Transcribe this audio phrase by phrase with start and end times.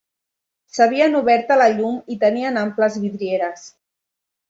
[0.77, 3.73] S'havien obert a la llum i tenien amples vidrieres